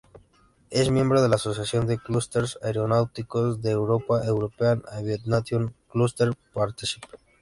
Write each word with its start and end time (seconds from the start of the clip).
Es 0.71 0.89
miembro 0.89 1.21
de 1.21 1.29
la 1.29 1.35
asociación 1.35 1.85
de 1.85 1.99
clusters 1.99 2.57
aeronáuticos 2.63 3.61
de 3.61 3.69
Europa 3.69 4.25
European 4.25 4.81
Aviation 4.91 5.75
Clusters 5.93 6.35
Partnership. 6.55 7.03